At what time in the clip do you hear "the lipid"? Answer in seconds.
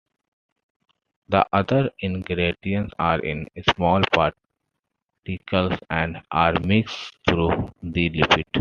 7.83-8.45